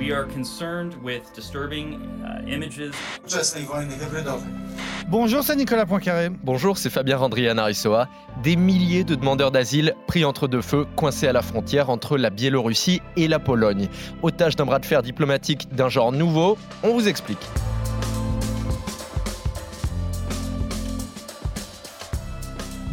We 0.00 0.12
are 0.12 0.24
concerned 0.24 0.94
with 1.04 1.30
disturbing 1.34 2.00
uh, 2.24 2.50
images. 2.50 2.94
Bonjour, 5.08 5.42
c'est 5.44 5.56
Nicolas 5.56 5.84
Poincaré. 5.84 6.30
Bonjour, 6.42 6.78
c'est 6.78 6.88
Fabien 6.88 7.18
Randrian 7.18 7.58
Arissoa. 7.58 8.08
Des 8.42 8.56
milliers 8.56 9.04
de 9.04 9.14
demandeurs 9.14 9.50
d'asile 9.50 9.94
pris 10.06 10.24
entre 10.24 10.48
deux 10.48 10.62
feux, 10.62 10.86
coincés 10.96 11.28
à 11.28 11.34
la 11.34 11.42
frontière 11.42 11.90
entre 11.90 12.16
la 12.16 12.30
Biélorussie 12.30 13.02
et 13.18 13.28
la 13.28 13.38
Pologne. 13.38 13.88
Otage 14.22 14.56
d'un 14.56 14.64
bras 14.64 14.78
de 14.78 14.86
fer 14.86 15.02
diplomatique 15.02 15.68
d'un 15.74 15.90
genre 15.90 16.12
nouveau, 16.12 16.56
on 16.82 16.94
vous 16.94 17.06
explique. 17.06 17.46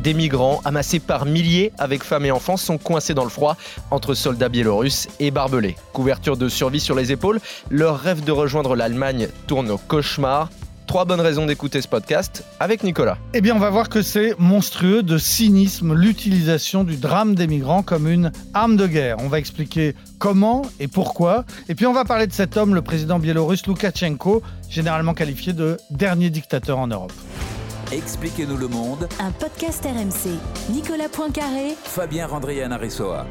Des 0.08 0.14
migrants 0.14 0.62
amassés 0.64 1.02
par 1.02 1.26
milliers 1.26 1.74
avec 1.78 2.02
femmes 2.02 2.24
et 2.24 2.32
enfants 2.32 2.56
sont 2.56 2.78
coincés 2.78 3.14
dans 3.14 3.26
le 3.26 3.30
froid 3.30 3.58
entre 3.92 4.14
soldats 4.14 4.48
biélorusses 4.48 5.10
et 5.20 5.32
barbelés. 5.32 5.76
Couverture 5.92 6.38
de 6.38 6.48
survie 6.48 6.80
sur 6.80 6.96
les 6.96 7.12
épaules, 7.12 7.42
leur 7.70 8.00
rêve 8.00 8.24
de 8.24 8.32
rejoindre 8.32 8.78
l'Allemagne 8.78 9.27
tourne 9.48 9.70
au 9.70 9.77
cauchemar. 9.77 10.49
Trois 10.86 11.04
bonnes 11.04 11.20
raisons 11.20 11.46
d'écouter 11.46 11.82
ce 11.82 11.90
podcast 11.90 12.46
avec 12.62 12.84
Nicolas. 12.84 13.18
Eh 13.34 13.41
bien, 13.41 13.54
on 13.54 13.60
va 13.60 13.70
voir 13.70 13.90
que 13.90 14.02
c'est 14.02 14.34
monstrueux 14.40 15.04
de 15.04 15.18
cynisme 15.18 15.94
l'utilisation 15.94 16.86
du 16.86 16.96
drame 16.96 17.36
des 17.36 17.46
migrants 17.46 17.84
comme 17.84 18.08
une 18.08 18.32
arme 18.54 18.77
de 18.77 18.88
guerre. 18.88 19.18
On 19.20 19.27
va 19.27 19.40
expliquer 19.40 19.94
comment 20.20 20.62
et 20.80 20.88
pourquoi. 20.88 21.44
Et 21.68 21.76
puis, 21.76 21.86
on 21.86 21.92
va 21.92 22.05
parler 22.05 22.27
de 22.27 22.34
cet 22.34 22.55
homme, 22.55 22.76
le 22.76 22.82
président 22.82 23.20
biélorusse 23.20 23.68
Loukachenko, 23.68 24.42
généralement 24.70 25.14
qualifié 25.14 25.52
de 25.52 25.76
dernier 25.92 26.30
dictateur 26.30 26.80
en 26.80 26.88
Europe. 26.88 27.12
Expliquez-nous 27.91 28.57
le 28.57 28.68
monde. 28.68 29.07
Un 29.18 29.32
podcast 29.32 29.85
RMC. 29.85 30.38
Nicolas 30.74 31.07
Poincaré. 31.07 31.70
Fabien 31.85 32.27
Randrian 32.27 32.71
Arissoa. 32.71 33.26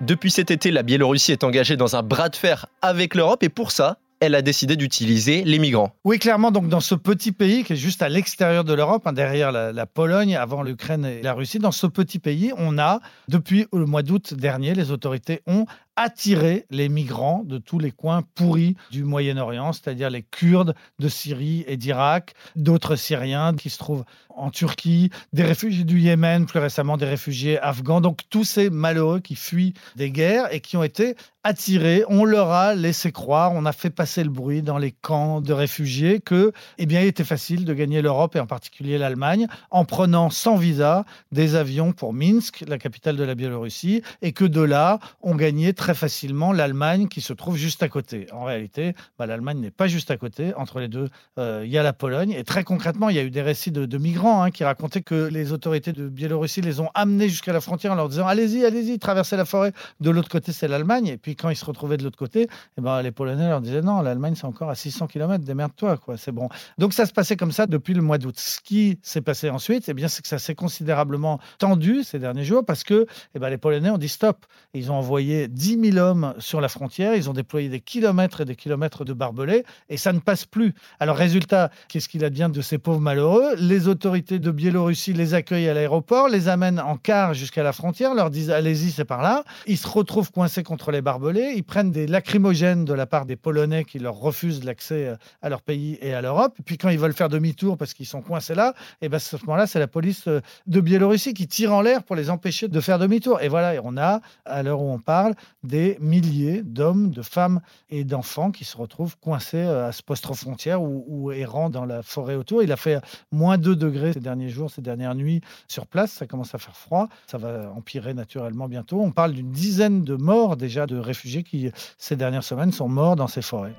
Depuis 0.00 0.30
cet 0.30 0.50
été, 0.50 0.70
la 0.70 0.82
Biélorussie 0.82 1.32
est 1.32 1.44
engagée 1.44 1.76
dans 1.76 1.96
un 1.96 2.02
bras 2.02 2.30
de 2.30 2.36
fer 2.36 2.64
avec 2.80 3.14
l'Europe 3.14 3.42
et 3.42 3.50
pour 3.50 3.72
ça, 3.72 3.98
elle 4.20 4.34
a 4.34 4.40
décidé 4.40 4.76
d'utiliser 4.76 5.44
les 5.44 5.58
migrants. 5.58 5.92
Oui, 6.04 6.18
clairement, 6.18 6.50
donc 6.50 6.68
dans 6.68 6.80
ce 6.80 6.94
petit 6.94 7.32
pays 7.32 7.62
qui 7.62 7.74
est 7.74 7.76
juste 7.76 8.00
à 8.00 8.08
l'extérieur 8.08 8.64
de 8.64 8.72
l'Europe, 8.72 9.06
hein, 9.06 9.12
derrière 9.12 9.52
la, 9.52 9.72
la 9.72 9.86
Pologne, 9.86 10.34
avant 10.34 10.62
l'Ukraine 10.62 11.04
et 11.04 11.22
la 11.22 11.34
Russie, 11.34 11.58
dans 11.58 11.72
ce 11.72 11.86
petit 11.86 12.18
pays, 12.18 12.52
on 12.56 12.78
a, 12.78 13.00
depuis 13.28 13.66
le 13.72 13.84
mois 13.84 14.02
d'août 14.02 14.32
dernier, 14.34 14.74
les 14.74 14.90
autorités 14.90 15.42
ont 15.46 15.66
attirer 15.98 16.64
les 16.70 16.88
migrants 16.88 17.42
de 17.44 17.58
tous 17.58 17.80
les 17.80 17.90
coins 17.90 18.22
pourris 18.36 18.76
du 18.92 19.02
Moyen-Orient, 19.02 19.72
c'est-à-dire 19.72 20.10
les 20.10 20.22
Kurdes 20.22 20.76
de 21.00 21.08
Syrie 21.08 21.64
et 21.66 21.76
d'Irak, 21.76 22.34
d'autres 22.54 22.94
Syriens 22.94 23.56
qui 23.56 23.68
se 23.68 23.78
trouvent 23.78 24.04
en 24.38 24.50
Turquie, 24.50 25.10
des 25.32 25.42
réfugiés 25.42 25.82
du 25.82 25.98
Yémen, 25.98 26.46
plus 26.46 26.60
récemment 26.60 26.96
des 26.96 27.06
réfugiés 27.06 27.58
afghans. 27.58 28.00
Donc 28.00 28.20
tous 28.30 28.44
ces 28.44 28.70
malheureux 28.70 29.18
qui 29.18 29.34
fuient 29.34 29.74
des 29.96 30.12
guerres 30.12 30.52
et 30.54 30.60
qui 30.60 30.76
ont 30.76 30.84
été 30.84 31.16
attirés, 31.42 32.04
on 32.08 32.24
leur 32.24 32.50
a 32.50 32.74
laissé 32.74 33.10
croire, 33.10 33.52
on 33.54 33.64
a 33.64 33.72
fait 33.72 33.90
passer 33.90 34.22
le 34.22 34.30
bruit 34.30 34.62
dans 34.62 34.78
les 34.78 34.92
camps 34.92 35.40
de 35.40 35.52
réfugiés 35.52 36.20
que, 36.20 36.52
eh 36.76 36.86
bien, 36.86 37.00
il 37.00 37.06
était 37.06 37.24
facile 37.24 37.64
de 37.64 37.74
gagner 37.74 38.02
l'Europe 38.02 38.36
et 38.36 38.40
en 38.40 38.46
particulier 38.46 38.98
l'Allemagne 38.98 39.46
en 39.70 39.84
prenant 39.84 40.30
sans 40.30 40.56
visa 40.56 41.04
des 41.32 41.54
avions 41.54 41.92
pour 41.92 42.12
Minsk, 42.12 42.64
la 42.68 42.78
capitale 42.78 43.16
de 43.16 43.24
la 43.24 43.34
Biélorussie, 43.34 44.02
et 44.20 44.32
que 44.32 44.44
de 44.44 44.60
là, 44.60 44.98
on 45.22 45.34
gagnait 45.34 45.72
très 45.72 45.87
facilement 45.94 46.52
l'Allemagne 46.52 47.08
qui 47.08 47.20
se 47.20 47.32
trouve 47.32 47.56
juste 47.56 47.82
à 47.82 47.88
côté. 47.88 48.26
En 48.32 48.44
réalité, 48.44 48.94
bah, 49.18 49.26
l'Allemagne 49.26 49.58
n'est 49.60 49.70
pas 49.70 49.88
juste 49.88 50.10
à 50.10 50.16
côté. 50.16 50.54
Entre 50.54 50.80
les 50.80 50.88
deux, 50.88 51.08
euh, 51.38 51.62
il 51.64 51.70
y 51.70 51.78
a 51.78 51.82
la 51.82 51.92
Pologne. 51.92 52.32
Et 52.32 52.44
très 52.44 52.64
concrètement, 52.64 53.08
il 53.08 53.16
y 53.16 53.18
a 53.18 53.22
eu 53.22 53.30
des 53.30 53.42
récits 53.42 53.70
de, 53.70 53.98
migrants 53.98 54.42
hein, 54.42 54.50
qui 54.50 54.64
racontaient 54.64 55.02
que 55.02 55.28
les 55.28 55.52
autorités 55.52 55.92
de 55.92 56.08
Biélorussie 56.08 56.60
les 56.60 56.80
ont 56.80 56.90
amenés 56.94 57.28
jusqu'à 57.28 57.52
la 57.52 57.60
frontière 57.60 57.92
en 57.92 57.96
leur 57.96 58.08
disant 58.08 58.26
Allez-y, 58.26 58.64
allez-y, 58.64 58.98
traversez 58.98 59.36
la 59.36 59.44
forêt. 59.44 59.72
De 60.00 60.10
l'autre 60.10 60.28
côté, 60.28 60.52
c'est 60.52 60.68
l'Allemagne. 60.68 61.06
Et 61.06 61.16
puis 61.16 61.36
quand 61.36 61.50
ils 61.50 61.56
se 61.56 61.64
retrouvaient 61.64 61.96
de 61.96 62.04
l'autre 62.04 62.18
côté, 62.18 62.48
eh 62.76 62.80
ben, 62.80 63.02
les 63.02 63.10
Polonais 63.10 63.48
leur 63.48 63.60
disaient 63.60 63.82
Non, 63.82 64.02
l'Allemagne, 64.02 64.34
c'est 64.36 64.46
encore 64.46 64.70
à 64.70 64.74
600 64.74 65.06
km, 65.06 65.44
démerde-toi, 65.44 65.96
quoi, 65.96 66.16
c'est 66.16 66.32
bon. 66.32 66.48
Donc 66.78 66.92
ça 66.92 67.06
se 67.06 67.12
passait 67.12 67.36
comme 67.36 67.52
ça 67.52 67.66
depuis 67.66 67.94
le 67.94 68.02
mois 68.02 68.18
d'août. 68.18 68.38
Ce 68.38 68.60
qui 68.60 68.98
s'est 69.02 69.20
passé 69.20 69.50
ensuite, 69.50 69.88
eh 69.88 69.94
bien, 69.94 70.08
c'est 70.08 70.22
que 70.22 70.28
ça 70.28 70.38
s'est 70.38 70.54
considérablement 70.54 71.40
tendu 71.58 72.04
ces 72.04 72.18
derniers 72.18 72.44
jours 72.44 72.64
parce 72.64 72.84
que 72.84 73.06
eh 73.34 73.38
ben, 73.38 73.48
les 73.48 73.58
Polonais 73.58 73.90
ont 73.90 73.98
dit 73.98 74.08
stop. 74.08 74.46
ils 74.74 74.92
ont 74.92 74.96
envoyé 74.96 75.48
10 75.48 75.77
1000 75.78 75.98
hommes 75.98 76.34
sur 76.38 76.60
la 76.60 76.68
frontière, 76.68 77.14
ils 77.14 77.30
ont 77.30 77.32
déployé 77.32 77.68
des 77.68 77.80
kilomètres 77.80 78.42
et 78.42 78.44
des 78.44 78.56
kilomètres 78.56 79.04
de 79.04 79.12
barbelés, 79.12 79.64
et 79.88 79.96
ça 79.96 80.12
ne 80.12 80.18
passe 80.18 80.44
plus. 80.44 80.74
Alors, 81.00 81.16
résultat, 81.16 81.70
qu'est-ce 81.88 82.08
qu'il 82.08 82.24
advient 82.24 82.50
de 82.52 82.60
ces 82.60 82.78
pauvres 82.78 83.00
malheureux? 83.00 83.54
Les 83.56 83.88
autorités 83.88 84.38
de 84.38 84.50
Biélorussie 84.50 85.12
les 85.12 85.34
accueillent 85.34 85.68
à 85.68 85.74
l'aéroport, 85.74 86.28
les 86.28 86.48
amènent 86.48 86.80
en 86.80 86.96
car 86.96 87.34
jusqu'à 87.34 87.62
la 87.62 87.72
frontière, 87.72 88.14
leur 88.14 88.30
disent 88.30 88.50
allez-y, 88.50 88.90
c'est 88.90 89.04
par 89.04 89.22
là. 89.22 89.44
Ils 89.66 89.78
se 89.78 89.88
retrouvent 89.88 90.30
coincés 90.30 90.62
contre 90.62 90.90
les 90.90 91.00
barbelés, 91.00 91.54
ils 91.56 91.64
prennent 91.64 91.90
des 91.90 92.06
lacrymogènes 92.06 92.84
de 92.84 92.92
la 92.92 93.06
part 93.06 93.26
des 93.26 93.36
Polonais 93.36 93.84
qui 93.84 93.98
leur 93.98 94.14
refusent 94.14 94.64
l'accès 94.64 95.14
à 95.42 95.48
leur 95.48 95.62
pays 95.62 95.98
et 96.02 96.14
à 96.14 96.20
l'Europe. 96.20 96.56
Puis 96.64 96.78
quand 96.78 96.88
ils 96.88 96.98
veulent 96.98 97.12
faire 97.12 97.28
demi-tour 97.28 97.76
parce 97.76 97.94
qu'ils 97.94 98.06
sont 98.06 98.22
coincés 98.22 98.54
là, 98.54 98.74
et 99.00 99.06
eh 99.06 99.08
bien 99.08 99.16
à 99.16 99.20
ce 99.20 99.36
moment-là, 99.46 99.66
c'est 99.66 99.78
la 99.78 99.86
police 99.86 100.28
de 100.66 100.80
Biélorussie 100.80 101.34
qui 101.34 101.46
tire 101.46 101.72
en 101.72 101.80
l'air 101.80 102.02
pour 102.02 102.16
les 102.16 102.30
empêcher 102.30 102.68
de 102.68 102.80
faire 102.80 102.98
demi-tour. 102.98 103.40
Et 103.40 103.48
voilà, 103.48 103.80
on 103.84 103.96
a, 103.96 104.20
à 104.44 104.62
l'heure 104.62 104.80
où 104.80 104.90
on 104.90 104.98
parle, 104.98 105.34
des 105.68 105.98
milliers 106.00 106.62
d'hommes, 106.62 107.10
de 107.10 107.22
femmes 107.22 107.60
et 107.90 108.02
d'enfants 108.02 108.50
qui 108.50 108.64
se 108.64 108.76
retrouvent 108.76 109.16
coincés 109.18 109.58
euh, 109.58 109.88
à 109.88 109.92
ce 109.92 110.02
poste 110.02 110.26
frontière 110.34 110.82
ou, 110.82 111.04
ou, 111.06 111.30
errant 111.30 111.70
dans 111.70 111.84
la 111.84 112.02
forêt 112.02 112.34
autour. 112.34 112.62
Il 112.62 112.72
a 112.72 112.76
fait 112.76 113.00
moins 113.30 113.58
2 113.58 113.76
degrés 113.76 114.14
ces 114.14 114.20
derniers 114.20 114.48
jours, 114.48 114.70
ces 114.70 114.82
dernières 114.82 115.14
nuits 115.14 115.42
sur 115.68 115.86
place. 115.86 116.12
Ça 116.12 116.26
commence 116.26 116.54
à 116.54 116.58
faire 116.58 116.76
froid. 116.76 117.08
Ça 117.26 117.38
va 117.38 117.70
empirer 117.76 118.14
naturellement 118.14 118.66
bientôt. 118.66 119.00
On 119.00 119.12
parle 119.12 119.32
d'une 119.32 119.52
dizaine 119.52 120.02
de 120.02 120.16
morts 120.16 120.56
déjà 120.56 120.86
de 120.86 120.98
réfugiés 120.98 121.42
qui, 121.42 121.70
ces 121.98 122.16
dernières 122.16 122.44
semaines, 122.44 122.72
sont 122.72 122.88
morts 122.88 123.16
dans 123.16 123.28
ces 123.28 123.42
forêts. 123.42 123.74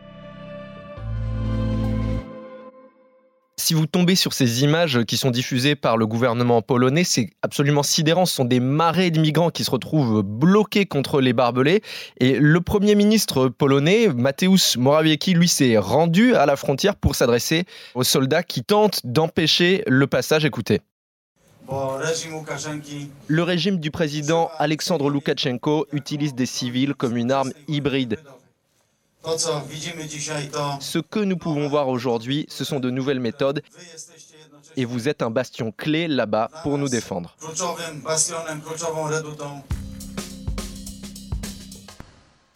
Si 3.70 3.76
vous 3.76 3.86
tombez 3.86 4.16
sur 4.16 4.34
ces 4.34 4.64
images 4.64 5.04
qui 5.04 5.16
sont 5.16 5.30
diffusées 5.30 5.76
par 5.76 5.96
le 5.96 6.08
gouvernement 6.08 6.64
polonais, 6.64 7.04
c'est 7.04 7.30
absolument 7.44 7.84
sidérant. 7.84 8.26
Ce 8.26 8.34
sont 8.34 8.46
des 8.46 8.60
marées 8.60 9.12
de 9.12 9.20
migrants 9.20 9.52
qui 9.52 9.64
se 9.64 9.70
retrouvent 9.70 10.24
bloqués 10.24 10.88
contre 10.88 11.22
les 11.22 11.34
barbelés. 11.34 11.84
Et 12.20 12.40
le 12.40 12.62
Premier 12.62 12.96
ministre 12.96 13.48
polonais, 13.48 14.08
Mateusz 14.08 14.76
Morawiecki, 14.76 15.36
lui, 15.36 15.48
s'est 15.48 15.78
rendu 15.78 16.34
à 16.34 16.48
la 16.48 16.56
frontière 16.56 16.96
pour 16.96 17.14
s'adresser 17.14 17.66
aux 17.94 18.04
soldats 18.04 18.42
qui 18.42 18.64
tentent 18.64 19.02
d'empêcher 19.04 19.84
le 19.86 20.08
passage. 20.08 20.46
Écoutez. 20.46 20.82
Le 23.28 23.44
régime 23.44 23.78
du 23.78 23.92
président 23.92 24.50
Alexandre 24.58 25.12
Loukachenko 25.12 25.86
utilise 25.92 26.34
des 26.34 26.48
civils 26.48 26.96
comme 26.96 27.16
une 27.18 27.32
arme 27.32 27.52
hybride. 27.68 28.18
Ce 29.24 31.00
que 31.00 31.20
nous 31.20 31.38
pouvons 31.38 31.68
voir 31.68 31.90
aujourd'hui, 31.90 32.46
ce 32.50 32.64
sont 32.64 32.80
de 32.80 32.90
nouvelles 32.90 33.20
méthodes 33.20 33.62
et 34.78 34.86
vous 34.86 35.10
êtes 35.10 35.22
un 35.22 35.30
bastion 35.30 35.72
clé 35.72 36.08
là-bas 36.08 36.50
pour 36.64 36.78
nous 36.78 36.90
défendre. 36.90 37.36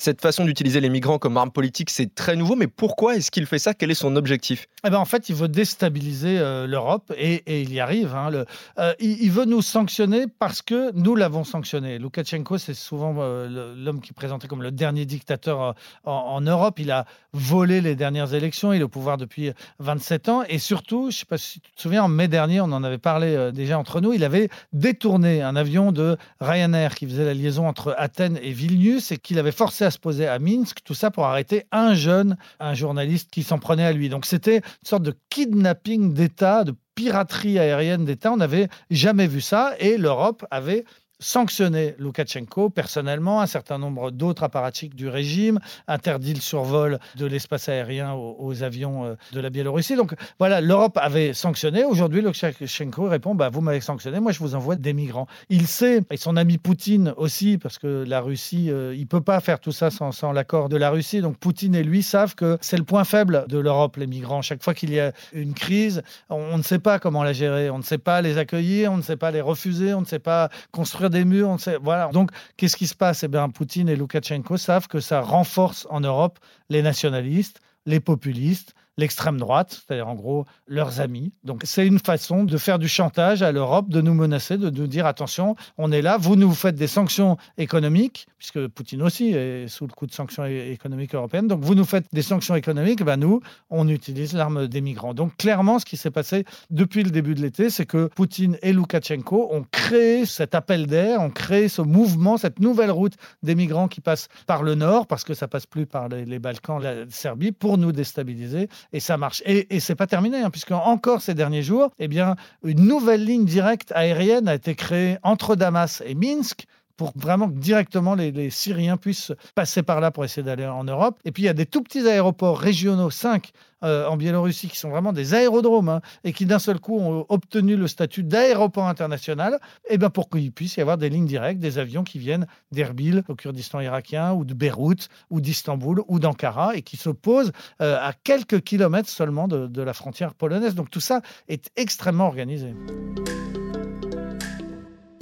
Cette 0.03 0.19
façon 0.19 0.43
d'utiliser 0.43 0.81
les 0.81 0.89
migrants 0.89 1.17
comme 1.17 1.37
arme 1.37 1.49
politique, 1.49 1.89
c'est 1.89 2.13
très 2.13 2.35
nouveau, 2.35 2.57
mais 2.57 2.67
pourquoi 2.67 3.15
est-ce 3.15 3.31
qu'il 3.31 3.45
fait 3.45 3.57
ça? 3.57 3.73
Quel 3.73 3.89
est 3.89 3.93
son 3.93 4.17
objectif? 4.17 4.67
Eh 4.85 4.89
ben, 4.89 4.97
En 4.97 5.05
fait, 5.05 5.29
il 5.29 5.35
veut 5.35 5.47
déstabiliser 5.47 6.39
euh, 6.39 6.67
l'Europe 6.67 7.13
et, 7.17 7.61
il 7.61 7.73
y 7.73 7.79
arrive. 7.79 8.13
Hein, 8.13 8.29
le, 8.29 8.45
euh, 8.79 8.93
il, 8.99 9.31
veut 9.31 9.45
nous 9.45 9.61
sanctionner 9.61 10.25
parce 10.27 10.61
que 10.61 10.91
nous 10.93 11.15
l'avons 11.15 11.45
sanctionné. 11.45 11.99
Loukachenko, 11.99 12.57
c'est 12.57 12.73
souvent 12.73 13.15
euh, 13.19 13.75
l'homme 13.77 14.01
qui 14.01 14.09
est 14.09 14.13
présenté 14.13 14.49
comme 14.49 14.61
le 14.61 14.71
dernier 14.71 15.05
dictateur 15.05 15.73
en, 16.03 16.41
Europe. 16.41 16.79
Il 16.79 16.91
a 16.91 17.05
volé 17.31 17.79
les 17.79 17.95
dernières 17.95 18.33
élections, 18.33 18.73
il 18.73 18.81
est 18.81 18.83
au 18.83 18.89
pouvoir 18.89 19.15
depuis 19.15 19.51
27 19.79 20.27
ans 20.27 20.43
et 20.49 20.59
surtout, 20.59 21.03
je 21.03 21.15
ne 21.15 21.19
sais 21.19 21.25
pas 21.25 21.37
si 21.37 21.61
tu 21.61 21.71
te 21.71 21.81
souviens, 21.81 22.03
en 22.03 22.09
mai 22.09 22.27
dernier, 22.27 22.59
on 22.59 22.73
en 22.73 22.83
avait 22.83 22.97
parlé 22.97 23.51
déjà 23.53 23.79
entre 23.79 24.01
nous, 24.01 24.11
il 24.11 24.25
avait 24.25 24.49
détourné 24.73 25.41
un 25.41 25.55
avion 25.55 25.93
de 25.93 26.17
Ryanair 26.41 26.95
qui 26.95 27.07
faisait 27.07 27.23
la 27.23 27.33
liaison 27.33 27.69
entre 27.69 27.95
Athènes 27.97 28.37
et 28.43 28.51
Vilnius 28.51 29.13
et 29.13 29.17
qu'il 29.17 29.39
avait 29.39 29.53
forcé 29.53 29.85
à 29.85 29.92
se 29.93 29.99
poser 29.99 30.27
à 30.27 30.39
Minsk, 30.39 30.79
tout 30.83 30.93
ça 30.93 31.09
pour 31.09 31.25
arrêter 31.25 31.63
un 31.71 31.93
jeune, 31.93 32.35
un 32.59 32.73
journaliste 32.73 33.31
qui 33.31 33.43
s'en 33.43 33.59
prenait 33.59 33.85
à 33.85 33.93
lui. 33.93 34.09
Donc 34.09 34.25
c'était 34.25 34.57
une 34.57 34.87
sorte 34.87 35.03
de 35.03 35.15
kidnapping 35.29 36.13
d'État, 36.13 36.65
de 36.65 36.75
piraterie 36.95 37.57
aérienne 37.59 38.05
d'État. 38.05 38.31
On 38.31 38.37
n'avait 38.37 38.67
jamais 38.89 39.27
vu 39.27 39.41
ça 39.41 39.73
et 39.79 39.97
l'Europe 39.97 40.45
avait 40.51 40.83
sanctionné 41.23 41.95
Loukachenko 41.97 42.69
personnellement, 42.69 43.41
un 43.41 43.47
certain 43.47 43.77
nombre 43.77 44.11
d'autres 44.11 44.43
apparatchiks 44.43 44.93
du 44.93 45.07
régime, 45.07 45.59
interdit 45.87 46.33
le 46.33 46.41
survol 46.41 46.99
de 47.15 47.25
l'espace 47.25 47.69
aérien 47.69 48.13
aux, 48.13 48.63
avions 48.63 49.05
euh, 49.05 49.15
de 49.31 49.39
la 49.39 49.49
Biélorussie. 49.49 49.95
Donc 49.95 50.13
voilà, 50.37 50.61
l'Europe 50.61 50.97
avait 51.01 51.33
sanctionné. 51.33 51.85
Aujourd'hui, 51.85 52.21
Loukachenko 52.21 53.07
répond 53.07 53.35
bah, 53.35 53.49
Vous 53.49 53.61
m'avez 53.61 53.81
sanctionné, 53.81 54.19
moi 54.19 54.31
je 54.31 54.39
vous 54.39 54.55
envoie 54.55 54.75
des 54.75 54.93
migrants. 54.93 55.27
Il 55.49 55.67
sait, 55.67 56.01
et 56.11 56.17
son 56.17 56.37
ami 56.37 56.57
Poutine 56.57 57.13
aussi, 57.17 57.57
parce 57.57 57.79
que 57.79 58.03
la 58.05 58.21
Russie, 58.21 58.69
euh, 58.69 58.93
il 58.93 59.01
ne 59.01 59.07
peut 59.07 59.21
pas 59.21 59.39
faire 59.39 59.59
tout 59.59 59.71
ça 59.71 59.89
sans, 59.89 60.11
sans 60.11 60.33
l'accord 60.33 60.69
de 60.69 60.77
la 60.77 60.89
Russie. 60.89 61.21
Donc 61.21 61.37
Poutine 61.37 61.75
et 61.75 61.83
lui 61.83 62.03
savent 62.03 62.35
que 62.35 62.57
c'est 62.61 62.77
le 62.77 62.83
point 62.83 63.05
faible 63.05 63.45
de 63.47 63.57
l'Europe, 63.57 63.95
les 63.95 64.07
migrants. 64.07 64.41
Chaque 64.41 64.61
fois 64.61 64.73
qu'il 64.73 64.93
y 64.93 64.99
a 64.99 65.13
une 65.31 65.53
crise, 65.53 66.03
on, 66.29 66.35
on 66.35 66.57
ne 66.57 66.63
sait 66.63 66.79
pas 66.79 66.99
comment 66.99 67.23
la 67.23 67.33
gérer, 67.33 67.69
on 67.69 67.77
ne 67.77 67.83
sait 67.83 67.97
pas 67.97 68.21
les 68.21 68.37
accueillir, 68.37 68.91
on 68.91 68.97
ne 68.97 69.01
sait 69.01 69.15
pas 69.15 69.31
les 69.31 69.41
refuser, 69.41 69.93
on 69.93 70.01
ne 70.01 70.05
sait 70.05 70.19
pas 70.19 70.49
construire 70.71 71.09
des 71.13 71.25
murs. 71.25 71.49
On 71.49 71.57
sait, 71.57 71.77
voilà. 71.81 72.09
Donc 72.09 72.31
qu'est-ce 72.57 72.75
qui 72.75 72.87
se 72.87 72.95
passe? 72.95 73.23
Eh 73.23 73.27
bien, 73.27 73.47
Poutine 73.49 73.87
et 73.87 73.95
Loukachenko 73.95 74.57
savent 74.57 74.87
que 74.87 74.99
ça 74.99 75.21
renforce 75.21 75.87
en 75.89 76.01
Europe 76.01 76.39
les 76.69 76.81
nationalistes, 76.81 77.61
les 77.85 77.99
populistes, 77.99 78.75
l'extrême 78.97 79.37
droite, 79.37 79.81
c'est-à-dire 79.85 80.07
en 80.07 80.15
gros 80.15 80.45
leurs 80.67 80.99
amis. 80.99 81.33
Donc 81.43 81.61
c'est 81.65 81.85
une 81.85 81.99
façon 81.99 82.43
de 82.43 82.57
faire 82.57 82.79
du 82.79 82.87
chantage 82.87 83.41
à 83.41 83.51
l'Europe, 83.51 83.89
de 83.89 84.01
nous 84.01 84.13
menacer, 84.13 84.57
de 84.57 84.69
nous 84.69 84.87
dire 84.87 85.05
attention, 85.05 85.55
on 85.77 85.91
est 85.91 86.01
là, 86.01 86.17
vous 86.17 86.35
nous 86.35 86.51
faites 86.53 86.75
des 86.75 86.87
sanctions 86.87 87.37
économiques, 87.57 88.27
puisque 88.37 88.67
Poutine 88.67 89.01
aussi 89.01 89.29
est 89.29 89.67
sous 89.67 89.87
le 89.87 89.93
coup 89.93 90.05
de 90.05 90.11
sanctions 90.11 90.45
économiques 90.45 91.15
européennes, 91.15 91.47
donc 91.47 91.61
vous 91.61 91.75
nous 91.75 91.85
faites 91.85 92.05
des 92.13 92.21
sanctions 92.21 92.55
économiques, 92.55 93.03
ben 93.03 93.17
nous, 93.17 93.41
on 93.69 93.87
utilise 93.87 94.33
l'arme 94.33 94.67
des 94.67 94.81
migrants. 94.81 95.13
Donc 95.13 95.37
clairement, 95.37 95.79
ce 95.79 95.85
qui 95.85 95.97
s'est 95.97 96.11
passé 96.11 96.45
depuis 96.69 97.03
le 97.03 97.09
début 97.09 97.35
de 97.35 97.41
l'été, 97.41 97.69
c'est 97.69 97.85
que 97.85 98.07
Poutine 98.07 98.57
et 98.61 98.73
Loukachenko 98.73 99.49
ont 99.51 99.65
créé 99.71 100.25
cet 100.25 100.55
appel 100.55 100.87
d'air, 100.87 101.21
ont 101.21 101.31
créé 101.31 101.67
ce 101.67 101.81
mouvement, 101.81 102.37
cette 102.37 102.59
nouvelle 102.59 102.91
route 102.91 103.13
des 103.41 103.55
migrants 103.55 103.87
qui 103.87 104.01
passent 104.01 104.27
par 104.45 104.63
le 104.63 104.75
nord, 104.75 105.07
parce 105.07 105.23
que 105.23 105.33
ça 105.33 105.47
passe 105.47 105.65
plus 105.65 105.85
par 105.85 106.09
les, 106.09 106.25
les 106.25 106.39
Balkans, 106.39 106.81
la 106.81 107.09
Serbie, 107.09 107.51
pour 107.51 107.77
nous 107.77 107.91
déstabiliser 107.91 108.69
et 108.91 108.99
ça 108.99 109.17
marche. 109.17 109.41
Et, 109.45 109.75
et 109.75 109.79
c'est 109.79 109.95
pas 109.95 110.07
terminé, 110.07 110.41
hein, 110.41 110.49
puisque 110.49 110.71
encore 110.71 111.21
ces 111.21 111.33
derniers 111.33 111.63
jours, 111.63 111.91
eh 111.99 112.07
bien, 112.07 112.35
une 112.63 112.85
nouvelle 112.85 113.23
ligne 113.23 113.45
directe 113.45 113.91
aérienne 113.93 114.47
a 114.47 114.55
été 114.55 114.75
créée 114.75 115.17
entre 115.23 115.55
Damas 115.55 116.01
et 116.05 116.15
Minsk 116.15 116.65
pour 116.97 117.13
vraiment 117.15 117.49
que 117.49 117.57
directement 117.57 118.15
les, 118.15 118.49
Syriens 118.49 118.97
puissent 118.97 119.31
passer 119.55 119.83
par 119.83 119.99
là 119.99 120.11
pour 120.11 120.25
essayer 120.25 120.43
d'aller 120.43 120.65
en 120.65 120.83
Europe. 120.83 121.19
Et 121.25 121.31
puis 121.31 121.43
il 121.43 121.45
y 121.45 121.49
a 121.49 121.53
des 121.53 121.65
tout 121.65 121.81
petits 121.81 122.07
aéroports 122.07 122.59
régionaux, 122.59 123.09
5 123.09 123.51
euh, 123.83 124.07
en 124.07 124.17
Biélorussie, 124.17 124.69
qui 124.69 124.77
sont 124.77 124.89
vraiment 124.89 125.13
des 125.13 125.33
aérodromes 125.33 125.89
hein, 125.89 126.01
et 126.23 126.33
qui 126.33 126.45
d'un 126.45 126.59
seul 126.59 126.79
coup 126.79 126.99
ont 126.99 127.25
obtenu 127.29 127.75
le 127.75 127.87
statut 127.87 128.23
d'aéroport 128.23 128.87
international, 128.87 129.59
et 129.89 129.97
bien 129.97 130.09
pour 130.09 130.29
qu'il 130.29 130.51
puisse 130.51 130.77
y 130.77 130.81
avoir 130.81 130.97
des 130.97 131.09
lignes 131.09 131.25
directes, 131.25 131.59
des 131.59 131.79
avions 131.79 132.03
qui 132.03 132.19
viennent 132.19 132.47
d'Erbil 132.71 133.23
au 133.27 133.35
Kurdistan 133.35 133.79
irakien 133.81 134.33
ou 134.33 134.45
de 134.45 134.53
Beyrouth 134.53 135.09
ou 135.29 135.41
d'Istanbul 135.41 136.01
ou 136.07 136.19
d'Ankara 136.19 136.75
et 136.75 136.81
qui 136.81 136.97
se 136.97 137.09
posent 137.09 137.51
euh, 137.81 137.97
à 137.99 138.13
quelques 138.13 138.61
kilomètres 138.61 139.09
seulement 139.09 139.47
de 139.47 139.81
la 139.81 139.93
frontière 139.93 140.33
polonaise. 140.33 140.75
Donc 140.75 140.89
tout 140.89 141.01
ça 141.01 141.21
est 141.47 141.69
extrêmement 141.75 142.27
organisé. 142.27 142.73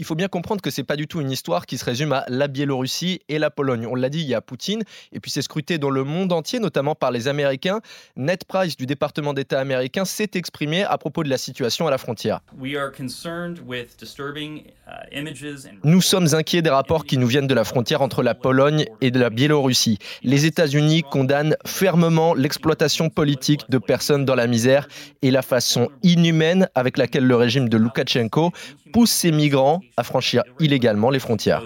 Il 0.02 0.04
faut 0.04 0.16
bien 0.16 0.28
comprendre 0.28 0.62
que 0.62 0.72
c'est 0.72 0.84
pas 0.84 0.96
du 0.96 1.06
tout 1.08 1.22
une 1.22 1.30
histoire 1.30 1.68
qui 1.68 1.78
se 1.78 1.86
résume 1.86 2.12
à 2.12 2.26
la 2.28 2.48
Biélorussie 2.48 3.20
et 3.30 3.38
la 3.38 3.52
Pologne. 3.52 3.86
On 3.86 3.94
l'a 3.94 4.10
dit, 4.10 4.22
il 4.22 4.28
y 4.28 4.34
a 4.34 4.42
Poutine, 4.42 4.82
et 5.12 5.20
puis 5.20 5.30
c'est 5.30 5.44
scruté 5.44 5.78
dans 5.78 5.92
le 5.92 6.04
monde 6.04 6.34
entier, 6.34 6.58
notamment 6.58 6.96
par 6.96 7.12
les 7.12 7.28
Américains. 7.28 7.82
Ned 8.16 8.44
Price 8.46 8.76
du 8.76 8.88
département 8.88 9.36
d'État 9.36 9.60
américain 9.60 10.04
s'est 10.04 10.32
exprimé 10.34 10.84
à 10.84 10.98
propos 10.98 11.24
de 11.24 11.30
la 11.30 11.38
situation 11.38 11.86
à 11.86 11.92
la 11.92 12.00
frontière. 12.00 12.40
Uh, 12.60 12.78
Nous 15.84 16.02
sommes 16.02 16.34
inquiets 16.34 16.64
des 16.64 16.72
rapports 16.72 17.06
qui 17.06 17.20
nous 17.20 17.28
viennent 17.28 17.46
de 17.46 17.54
la 17.54 17.64
frontière 17.64 18.02
entre 18.02 18.24
la 18.24 18.34
Pologne 18.34 18.88
et 19.02 19.12
de 19.12 19.20
la 19.20 19.30
Biélorussie. 19.30 20.00
Les 20.24 20.48
États-Unis 20.48 21.04
condamnent 21.04 21.56
fermement 21.68 22.34
l'exploitation 22.34 23.12
politique 23.12 23.70
de 23.70 23.78
personnes 23.78 24.26
dans 24.26 24.34
la 24.34 24.48
misère 24.48 24.88
et 25.22 25.30
la 25.30 25.44
façon 25.44 25.90
inhumaine 26.02 26.68
avec 26.74 26.98
laquelle 26.98 27.28
le 27.28 27.36
régime 27.36 27.70
de 27.70 27.78
Loukachenko 27.78 28.52
pousse 28.92 29.12
ces 29.12 29.32
migrants 29.32 29.82
à 29.98 30.04
franchir 30.04 30.44
illégalement 30.60 31.10
les 31.10 31.20
frontières. 31.20 31.64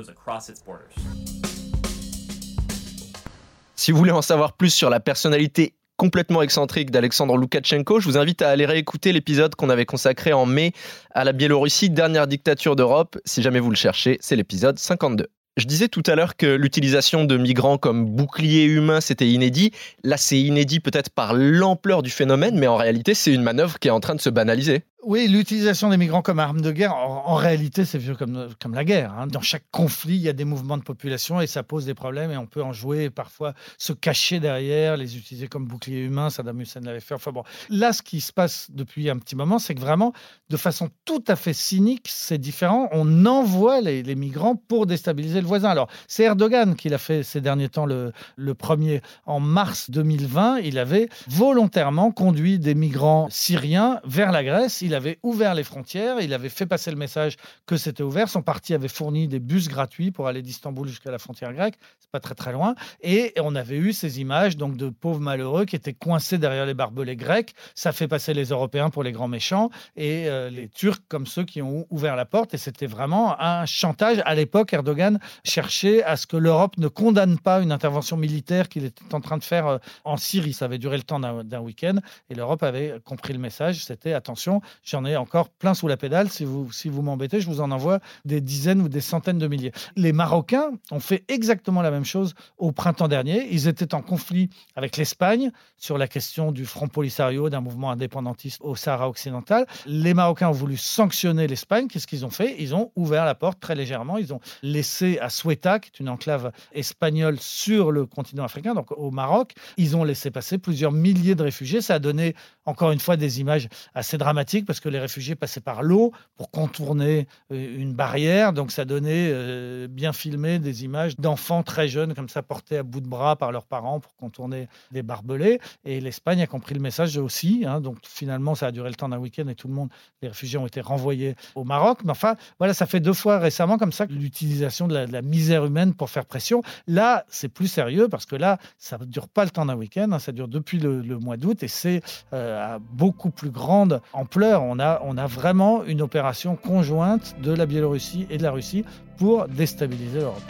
Si 3.76 3.92
vous 3.92 3.98
voulez 3.98 4.12
en 4.12 4.22
savoir 4.22 4.54
plus 4.54 4.70
sur 4.70 4.90
la 4.90 5.00
personnalité 5.00 5.76
complètement 5.98 6.42
excentrique 6.42 6.92
d'Alexandre 6.92 7.38
Loukachenko, 7.38 8.00
je 8.00 8.08
vous 8.08 8.18
invite 8.18 8.42
à 8.42 8.50
aller 8.50 8.66
réécouter 8.66 9.14
l'épisode 9.14 9.56
qu'on 9.56 9.70
avait 9.70 9.86
consacré 9.86 10.34
en 10.34 10.46
mai 10.46 10.74
à 11.14 11.24
la 11.24 11.32
Biélorussie, 11.32 11.90
dernière 11.90 12.28
dictature 12.28 12.76
d'Europe. 12.76 13.18
Si 13.26 13.42
jamais 13.42 13.60
vous 13.60 13.70
le 13.70 13.76
cherchez, 13.76 14.18
c'est 14.22 14.36
l'épisode 14.36 14.78
52. 14.78 15.28
Je 15.58 15.66
disais 15.68 15.88
tout 15.88 16.04
à 16.06 16.16
l'heure 16.16 16.36
que 16.36 16.48
l'utilisation 16.48 17.24
de 17.24 17.38
migrants 17.38 17.78
comme 17.78 18.06
bouclier 18.06 18.66
humain, 18.66 19.00
c'était 19.00 19.30
inédit. 19.30 19.72
Là, 20.04 20.18
c'est 20.18 20.38
inédit 20.38 20.82
peut-être 20.82 21.10
par 21.10 21.34
l'ampleur 21.34 22.04
du 22.04 22.10
phénomène, 22.10 22.60
mais 22.60 22.68
en 22.68 22.76
réalité, 22.76 23.14
c'est 23.14 23.34
une 23.34 23.42
manœuvre 23.42 23.80
qui 23.80 23.88
est 23.88 23.92
en 23.92 24.02
train 24.02 24.16
de 24.16 24.22
se 24.22 24.30
banaliser. 24.30 24.84
Oui, 25.08 25.28
l'utilisation 25.28 25.90
des 25.90 25.98
migrants 25.98 26.24
comme 26.24 26.40
arme 26.40 26.62
de 26.62 26.72
guerre, 26.72 26.96
en, 26.96 27.36
réalité, 27.36 27.86
c'est 27.86 28.00
vieux 28.00 28.16
comme, 28.16 28.50
comme 28.60 28.74
la 28.74 28.84
guerre. 28.84 29.14
hein. 29.14 29.28
Dans 29.28 29.40
chaque 29.40 29.66
conflit, 29.70 30.16
il 30.16 30.22
y 30.22 30.30
a 30.30 30.34
des 30.34 30.46
mouvements 30.46 30.78
de 30.80 30.84
population 30.84 31.40
et 31.42 31.46
ça 31.46 31.62
pose 31.62 31.86
des 31.86 31.94
problèmes 31.94 32.32
et 32.32 32.38
on 32.38 32.48
peut 32.48 32.64
en 32.64 32.74
jouer 32.74 33.12
parfois 33.12 33.54
se 33.78 33.94
cacher 33.94 34.40
derrière, 34.40 34.98
les 34.98 35.16
utiliser 35.16 35.48
comme 35.48 35.68
bouclier 35.68 36.00
humain. 36.00 36.32
Saddam 36.32 36.60
Hussein 36.60 36.80
l'avait 36.80 37.02
fait. 37.02 37.14
Enfin 37.14 37.32
bon, 37.32 37.44
là, 37.70 37.94
ce 37.94 38.02
qui 38.02 38.20
se 38.20 38.34
passe 38.34 38.72
depuis 38.72 39.08
un 39.12 39.20
petit 39.20 39.36
moment, 39.36 39.60
c'est 39.60 39.76
que 39.76 39.80
vraiment, 39.80 40.12
de 40.50 40.58
façon 40.58 40.90
tout 41.06 41.24
à 41.28 41.36
fait 41.36 41.54
cynique, 41.54 42.08
c'est 42.10 42.40
différent. 42.40 42.90
On 42.92 43.28
envoie 43.28 43.82
les, 43.82 44.02
les 44.02 44.16
migrants 44.16 44.56
pour 44.56 44.88
déstabiliser 44.88 45.40
le 45.40 45.46
voisin. 45.46 45.70
Alors, 45.70 45.88
c'est 46.08 46.24
Erdogan 46.24 46.76
qui 46.76 46.90
l'a 46.90 46.98
fait 46.98 47.22
ces 47.22 47.42
derniers 47.42 47.70
temps 47.70 47.86
le, 47.86 48.12
le 48.38 48.56
premier. 48.56 49.02
En 49.28 49.40
mars 49.40 49.92
2020, 49.92 50.62
il 50.62 50.80
avait 50.80 51.10
volontairement 51.28 52.12
conduit 52.12 52.58
des 52.58 52.74
migrants 52.74 53.28
syriens 53.30 54.00
vers 54.04 54.32
la 54.32 54.44
Grèce. 54.44 54.82
Avait 54.96 55.20
ouvert 55.24 55.54
les 55.54 55.64
frontières, 55.64 56.20
il 56.22 56.34
avait 56.34 56.50
fait 56.50 56.66
passer 56.66 56.92
le 56.92 56.98
message 56.98 57.38
que 57.66 57.78
c'était 57.78 58.04
ouvert. 58.04 58.30
Son 58.30 58.42
parti 58.42 58.74
avait 58.74 58.88
fourni 58.88 59.28
des 59.28 59.40
bus 59.40 59.68
gratuits 59.68 60.12
pour 60.12 60.28
aller 60.28 60.42
d'Istanbul 60.42 60.88
jusqu'à 60.88 61.12
la 61.12 61.20
frontière 61.20 61.54
grecque. 61.54 61.76
C'est 62.00 62.10
pas 62.10 62.20
très 62.20 62.36
très 62.36 62.52
loin. 62.52 62.76
Et 63.02 63.34
on 63.40 63.56
avait 63.56 63.78
eu 63.78 63.94
ces 63.94 64.20
images 64.20 64.58
donc 64.58 64.78
de 64.78 64.90
pauvres 64.90 65.20
malheureux 65.20 65.66
qui 65.66 65.76
étaient 65.76 65.94
coincés 65.94 66.38
derrière 66.38 66.66
les 66.66 66.74
barbelés 66.74 67.16
grecs. 67.16 67.54
Ça 67.76 67.92
fait 67.92 68.08
passer 68.08 68.34
les 68.34 68.46
Européens 68.46 68.90
pour 68.90 69.04
les 69.04 69.12
grands 69.12 69.28
méchants 69.28 69.70
et 69.96 70.28
euh, 70.28 70.50
les 70.50 70.70
Turcs 70.70 71.02
comme 71.08 71.26
ceux 71.26 71.44
qui 71.44 71.62
ont 71.62 71.86
ouvert 71.90 72.16
la 72.16 72.26
porte. 72.26 72.54
Et 72.54 72.58
c'était 72.58 72.88
vraiment 72.88 73.40
un 73.40 73.66
chantage. 73.66 74.22
À 74.26 74.36
l'époque, 74.36 74.74
Erdogan 74.74 75.20
cherchait 75.44 76.04
à 76.04 76.18
ce 76.18 76.28
que 76.28 76.38
l'Europe 76.38 76.78
ne 76.78 76.88
condamne 76.88 77.40
pas 77.40 77.62
une 77.62 77.72
intervention 77.72 78.18
militaire 78.18 78.70
qu'il 78.70 78.86
était 78.86 79.14
en 79.14 79.22
train 79.22 79.38
de 79.38 79.44
faire 79.44 79.68
euh, 79.68 79.78
en 80.04 80.18
Syrie. 80.18 80.54
Ça 80.54 80.66
avait 80.66 80.78
duré 80.78 80.98
le 80.98 81.04
temps 81.04 81.20
d'un 81.20 81.44
d'un 81.44 81.60
week-end 81.60 81.96
et 82.30 82.36
l'Europe 82.36 82.64
avait 82.64 83.00
compris 83.04 83.34
le 83.34 83.40
message. 83.40 83.84
C'était 83.84 84.14
attention, 84.14 84.62
j'en 84.86 85.04
ai 85.04 85.18
encore 85.18 85.50
plein 85.50 85.74
sous 85.74 85.88
la 85.88 85.98
pédale. 85.98 86.30
Si 86.30 86.46
vous, 86.46 86.72
si 86.72 86.90
vous 86.90 87.02
m'embêtez, 87.02 87.42
je 87.42 87.48
vous 87.48 87.60
en 87.60 87.72
envoie 87.72 88.00
des 88.24 88.40
dizaines 88.40 88.82
ou 88.82 88.90
des 88.90 89.02
centaines 89.02 89.38
de 89.38 89.48
milliers. 89.48 89.72
Les 89.96 90.14
Marocains 90.14 90.72
ont 90.92 91.00
fait 91.00 91.26
exactement 91.28 91.82
la 91.82 91.92
même 91.92 92.06
chose 92.06 92.34
au 92.58 92.72
printemps 92.72 93.08
dernier. 93.08 93.48
Ils 93.52 93.68
étaient 93.68 93.94
en 93.94 94.02
conflit 94.02 94.50
avec 94.76 94.98
l'Espagne 94.98 95.52
sur 95.78 95.98
la 95.98 96.08
question 96.08 96.52
du 96.52 96.66
Front 96.66 96.88
Polisario, 96.88 97.50
d'un 97.50 97.62
mouvement 97.62 97.92
indépendantiste 97.92 98.60
au 98.62 98.76
Sahara 98.76 99.10
occidental. 99.10 99.66
Les 99.86 100.14
Marocains 100.14 100.50
ont 100.50 100.54
voulu 100.54 100.78
sanctionner 100.78 101.48
l'Espagne. 101.48 101.88
Qu'est-ce 101.88 102.08
qu'ils 102.08 102.26
ont 102.26 102.30
fait? 102.30 102.56
Ils 102.60 102.76
ont 102.76 102.92
ouvert 102.96 103.26
la 103.26 103.36
porte 103.36 103.60
très 103.60 103.76
légèrement. 103.76 104.18
Ils 104.18 104.34
ont 104.34 104.40
laissé 104.62 105.20
à 105.20 105.30
Ceuta, 105.30 105.80
qui 105.80 105.90
est 105.94 106.00
une 106.00 106.10
enclave 106.10 106.52
espagnole 106.74 107.40
sur 107.40 107.92
le 107.92 108.06
continent 108.06 108.44
africain, 108.44 108.74
donc 108.74 108.92
au 108.92 109.12
Maroc, 109.12 109.54
ils 109.78 109.96
ont 109.96 110.04
laissé 110.04 110.32
passer 110.32 110.58
plusieurs 110.58 110.92
milliers 110.92 111.36
de 111.36 111.44
réfugiés. 111.44 111.82
Ça 111.82 111.96
a 111.96 112.00
donné 112.00 112.36
encore 112.66 112.92
une 112.92 113.00
fois 113.00 113.18
des 113.18 113.40
images 113.40 113.68
assez 113.94 114.18
dramatiques 114.18 114.66
que 114.80 114.90
les 114.90 115.00
réfugiés 115.00 115.36
passaient 115.36 115.62
par 115.62 115.84
l'eau 115.84 116.12
pour 116.36 116.52
contourner 116.52 117.28
euh, 117.52 117.80
une 117.80 117.94
barrière. 117.94 118.54
Donc 118.54 118.72
ça 118.72 118.86
donnait 118.86 119.30
euh, 119.32 119.88
bien 119.88 120.14
filmé 120.14 120.60
des 120.60 120.84
images 120.84 121.18
d'enfants 121.18 121.64
très 121.64 121.88
jeunes 121.88 122.14
comme 122.14 122.30
ça 122.30 122.42
portés 122.44 122.78
à 122.78 122.84
bout 122.84 123.02
de 123.02 123.08
bras 123.08 123.36
par 123.36 123.52
leurs 123.52 123.66
parents 123.66 124.00
pour 124.00 124.16
contourner 124.16 124.68
des 124.92 125.04
barbelés. 125.04 125.60
Et 125.84 126.00
l'Espagne 126.00 126.42
a 126.42 126.48
compris 126.48 126.76
le 126.76 126.82
message 126.82 127.18
aussi. 127.18 127.64
hein. 127.66 127.82
donc 127.82 127.98
finalement 128.04 128.56
ça 128.56 128.68
a 128.68 128.72
duré 128.72 128.90
le 128.90 128.96
temps 128.96 129.10
d'un 129.10 129.20
week-end 129.20 129.48
et 129.48 129.56
tout 129.56 129.68
le 129.68 129.74
monde, 129.74 129.90
les 130.22 130.28
réfugiés 130.28 130.58
ont 130.58 130.68
été 130.68 130.82
renvoyés 130.82 131.36
au 131.56 131.64
Maroc. 131.64 132.00
Mais 132.04 132.12
enfin 132.12 132.36
voilà, 132.60 132.74
ça 132.74 132.86
fait 132.86 133.00
deux 133.00 133.14
fois 133.14 133.40
récemment 133.40 133.78
comme 133.78 133.92
ça 133.92 134.06
l'utilisation 134.06 134.88
de 134.88 134.96
la, 134.96 135.22
misère 135.22 135.66
humaine 135.66 135.94
pour 135.94 136.10
faire 136.10 136.26
pression. 136.26 136.62
Là 136.88 137.26
c'est 137.30 137.50
plus 137.50 137.68
sérieux 137.68 138.08
parce 138.10 138.26
que 138.26 138.36
là 138.36 138.58
ça 138.78 138.98
ne 138.98 139.06
dure 139.06 139.28
pas 139.28 139.44
le 139.44 139.52
temps 139.52 139.66
d'un 139.66 139.76
week-end, 139.76 140.10
hein. 140.12 140.20
ça 140.20 140.32
dure 140.32 140.48
depuis 140.48 140.80
le, 140.80 141.02
le 141.02 141.18
mois 141.18 141.38
d'août 141.38 141.64
et 141.64 141.68
c'est 141.68 142.02
euh, 142.34 142.76
à 142.76 142.80
beaucoup 142.80 143.30
plus 143.30 143.50
grande 143.50 144.02
ampleur. 144.14 144.64
On 144.68 144.80
a, 144.80 145.02
on 145.04 145.18
a 145.18 145.28
vraiment 145.28 145.84
une 145.84 146.02
opération 146.02 146.56
conjointe 146.56 147.36
de 147.42 147.52
la 147.52 147.66
Biélorussie 147.66 148.28
et 148.30 148.38
de 148.38 148.44
la 148.44 148.52
Russie 148.52 148.84
pour 149.18 149.48
déstabiliser 149.48 150.20
l'Europe. 150.20 150.42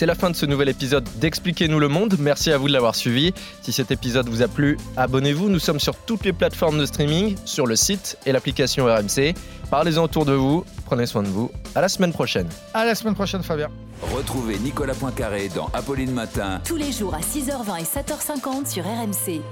C'est 0.00 0.06
la 0.06 0.14
fin 0.14 0.30
de 0.30 0.34
ce 0.34 0.46
nouvel 0.46 0.70
épisode 0.70 1.06
d'Expliquez-nous 1.18 1.78
le 1.78 1.88
monde. 1.88 2.16
Merci 2.18 2.50
à 2.52 2.56
vous 2.56 2.68
de 2.68 2.72
l'avoir 2.72 2.94
suivi. 2.94 3.34
Si 3.60 3.70
cet 3.70 3.90
épisode 3.90 4.30
vous 4.30 4.40
a 4.40 4.48
plu, 4.48 4.78
abonnez-vous. 4.96 5.50
Nous 5.50 5.58
sommes 5.58 5.78
sur 5.78 5.94
toutes 5.94 6.24
les 6.24 6.32
plateformes 6.32 6.78
de 6.78 6.86
streaming, 6.86 7.36
sur 7.44 7.66
le 7.66 7.76
site 7.76 8.16
et 8.24 8.32
l'application 8.32 8.86
RMC. 8.86 9.34
Parlez-en 9.70 10.04
autour 10.04 10.24
de 10.24 10.32
vous. 10.32 10.64
Prenez 10.86 11.04
soin 11.04 11.22
de 11.22 11.28
vous. 11.28 11.50
À 11.74 11.82
la 11.82 11.90
semaine 11.90 12.14
prochaine. 12.14 12.48
À 12.72 12.86
la 12.86 12.94
semaine 12.94 13.14
prochaine, 13.14 13.42
Fabien. 13.42 13.68
Retrouvez 14.02 14.58
Nicolas 14.58 14.94
Poincaré 14.94 15.50
dans 15.50 15.68
Apolline 15.74 16.12
Matin. 16.12 16.60
Tous 16.64 16.76
les 16.76 16.90
jours 16.90 17.14
à 17.14 17.20
6h20 17.20 17.80
et 17.80 17.84
7h50 17.84 18.66
sur 18.66 18.84
RMC. 18.84 19.42